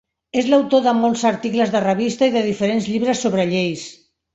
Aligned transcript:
És 0.41 0.47
autor 0.57 0.81
de 0.87 0.93
molts 1.01 1.27
articles 1.33 1.75
de 1.77 1.85
revista 1.85 2.33
i 2.33 2.37
de 2.41 2.45
diferents 2.51 2.93
llibres 2.95 3.27
sobre 3.29 3.51
lleis. 3.57 3.91